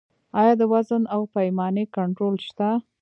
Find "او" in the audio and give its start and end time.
1.15-1.21